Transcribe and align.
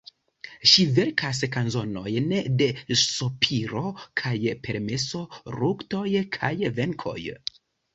Ŝi 0.69 0.85
verkas 0.95 1.41
kanzonojn 1.55 2.33
de 2.63 2.71
sopiro 3.03 3.87
kaj 4.25 4.35
permeso, 4.67 5.27
luktoj 5.63 6.07
kaj 6.41 6.57
venkoj. 6.85 7.21